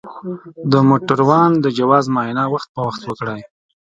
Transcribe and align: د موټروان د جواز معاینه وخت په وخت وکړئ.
د 0.71 0.73
موټروان 0.89 1.51
د 1.63 1.65
جواز 1.77 2.05
معاینه 2.15 2.43
وخت 2.53 2.69
په 2.75 2.81
وخت 2.87 3.01
وکړئ. 3.05 3.41